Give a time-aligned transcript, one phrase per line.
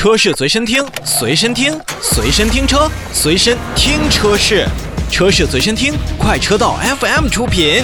[0.00, 4.66] 车市随身听，随身听，随身听车，随身听车市，
[5.10, 7.82] 车市随身听，快车道 FM 出品。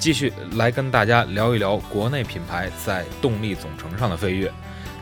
[0.00, 4.52] 继续来跟大家聊一聊国内品牌在动力总成上的飞跃。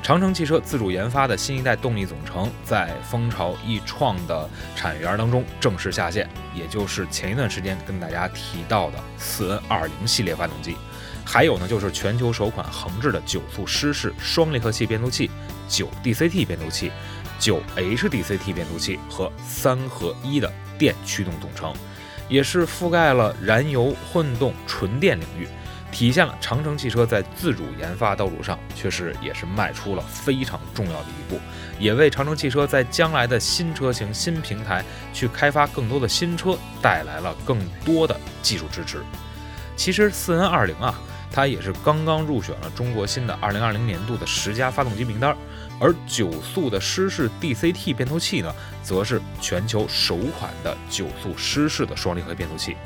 [0.02, 10.76] 长城汽车自主研发的新一代动力总成在蜂巢易创的产业园当中正式下线，也就是前一段时间跟大家提到的四 N 二零系列发动机，
[11.24, 15.30] 还有呢就是全球首款横置的九速湿式双离合器变速器、
[15.68, 16.90] 九 DCT 变速器、
[17.38, 21.72] 九 HDCT 变速器和三合一的电驱动总成，
[22.28, 25.46] 也是覆盖了燃油、混动、纯电领域。
[25.92, 31.38] 体现了长城汽车在自主研发道路上确实也是迈出了非常重要的一步，
[31.78, 39.02] 也为长城汽车在将来的新车型、新平台去开发更多的新车带来了更多的技术支持。
[39.76, 40.98] 其实四 N 二零啊，
[41.30, 45.36] 它也是刚刚入选了中国新的二零二零年度的十佳发动机名单，
[45.78, 52.76] 而九速的湿式 DCT 变速器呢，则是全球首款的九速湿式的双离合变速器。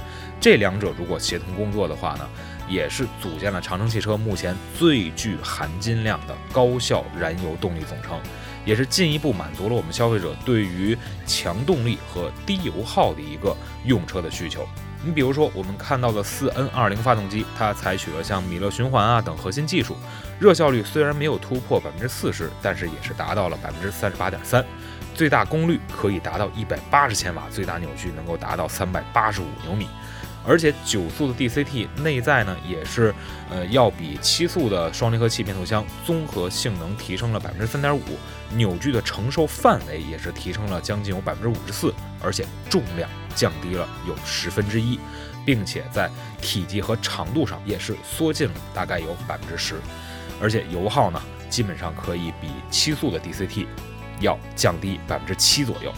[0.41, 2.29] 这两者如果协同工作的话呢？
[2.69, 8.21] 也是组建了长城汽车目前最具含金量的高效燃油动力总成，
[8.65, 14.67] 也是进一步满足了我们消费者对于强动力和低油耗的一个用车的需求。
[15.05, 19.97] 你比如说，我们看到的四 N 二零发动机，它采取了像米勒循环啊等核心技术，
[20.41, 24.65] 热效率虽然没有突破百分之四十，但是也是达到了百分之三十八点三，
[25.15, 29.87] 最大功率可以达到一百八十千瓦，最大扭矩能够达到三百八十五牛米。
[30.47, 33.13] 而且九速的 DCT 内在呢，也是
[33.51, 38.01] 呃要比七速的双离合器变速箱综合性能提升了百分之三点五，
[38.55, 45.01] 扭矩的承受范围也是提升了将近有百分之五十四，而且重量降低了有十分之一，
[45.45, 46.09] 并且在
[46.41, 49.75] 体积和长度上也是缩进了大概有百分之十，
[50.41, 53.67] 而且油耗呢，基本上可以比七速的 DCT
[54.21, 55.93] 要降低百分之七左右。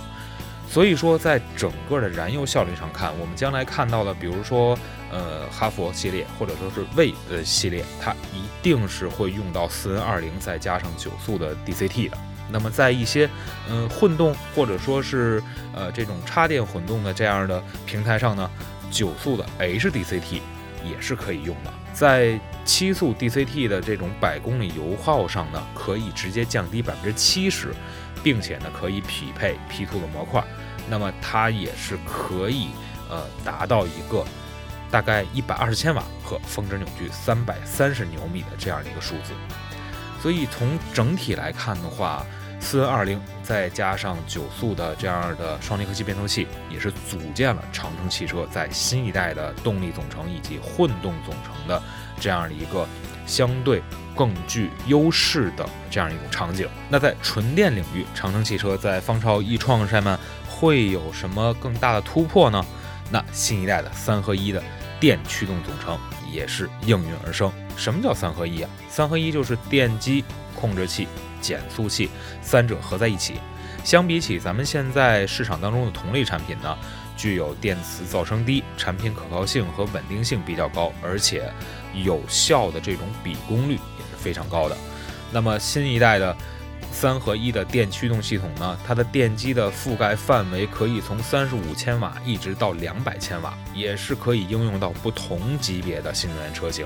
[0.71, 4.79] 所以说，在整个的燃油效率上看，我们将来看到的，比如说，
[5.11, 12.19] 呃，哈佛系列或者说是魏的系列，它一定是会用到四 N 二零再加上九速的 DCT 的。
[12.51, 13.28] 那么在一些，
[13.71, 15.43] 嗯，混动或者说是
[15.75, 18.51] 呃这种插电混动的这样的平台上呢，
[18.91, 20.41] 九速的 HDCT
[20.84, 21.73] 也是可以用的。
[21.95, 27.75] 在七速 DCT 的这种百公里油耗上呢，可以直接降低百分之七十。
[28.21, 30.43] 并且呢，可以匹配 P2 的模块，
[30.91, 32.69] 那么它也是可以
[33.09, 34.25] 呃达到一个
[34.91, 39.32] 大概一百二十千瓦和峰值扭矩三百三十牛米的这样的一个数字。
[40.21, 42.25] 所以从整体来看的话，
[42.60, 51.82] 四 N 二零再加上九速的这样的双离合器变速器，也是组建了长城汽车在新一代的动力总成以及混动总成的
[52.21, 52.87] 这样的一个
[53.27, 53.82] 相对。
[54.19, 56.69] 更具优势的这样一种场景。
[56.88, 60.19] 那在纯电领域，长城汽车在方超易创上面
[60.59, 62.65] 会有什么更大的突破呢？
[63.11, 64.63] 那新一代的三合一的
[64.99, 65.99] 电驱动总成
[66.33, 67.53] 也是应运而生。
[67.77, 68.71] 什么叫三合一啊？
[68.89, 70.25] 三合一就是电机、
[70.55, 71.07] 控制器、
[71.41, 72.11] 减速器
[72.43, 73.35] 三者合在一起。
[73.85, 76.77] 相比起咱们现在市场当中的同类产品呢，
[77.17, 81.51] 具有电磁噪声低、产品可靠性和稳定性比较高，而且
[81.95, 84.19] 有效的这种比功率也是。
[84.19, 84.77] 非常高的，
[85.31, 86.37] 那么新一代的
[87.00, 88.76] 三合一的电驱动系统呢？
[88.84, 96.84] 它的电机的覆盖范围可以从三十五千瓦一直到两百千瓦，也是可以应用到不同级别的新能源车型。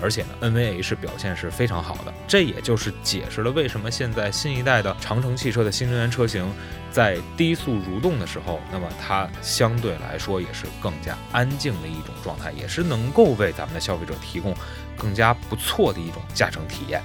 [0.00, 6.44] 而且呢，NVH 表现是非常好的，这也就是解释了为什么现在新一代的长城汽车的新能源车型
[6.90, 14.52] 在低速蠕动的时候，那么它相对来说也是更加安静的一种状态，也是能够为咱们的消费者提供
[14.96, 17.00] 更加不错的一种驾乘体验。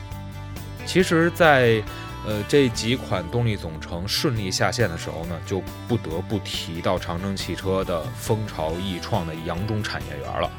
[0.87, 1.83] 其实，在
[2.25, 10.49] 呃这几款动力总成顺利下线的时候呢，就不得不提到长城汽车的蜂巢易创的扬中产业园了。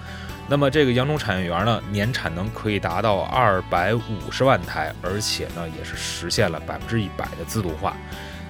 [0.50, 7.94] 那么这个扬中产业园呢，年产能可以达到二百五十万台，而且呢也是实现了百分之一百的自动化。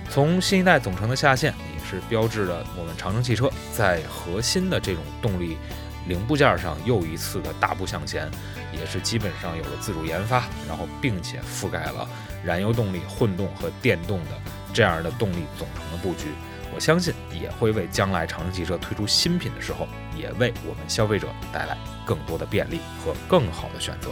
[0.09, 5.59] 从新一代总成的下线，也是标志着我们长城汽车在核心的这种动力
[6.07, 8.31] 零部件上又一次的大步向前，
[8.73, 12.09] 也是基本上有了自主研发，然后并且覆盖了
[12.45, 14.31] 燃油动力、混动和电动的
[14.73, 16.29] 这样的动力总成的布局。
[16.75, 24.11] 我相信也会为将来长城汽车推出新品的时候，也为我们消费者带来更多的便利和更好的选择。